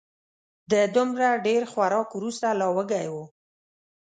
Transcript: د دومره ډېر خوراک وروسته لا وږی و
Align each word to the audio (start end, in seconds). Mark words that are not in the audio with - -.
د 0.71 0.73
دومره 0.95 1.29
ډېر 1.47 1.61
خوراک 1.71 2.09
وروسته 2.17 2.47
لا 2.59 2.67
وږی 2.75 3.05
و 3.11 3.15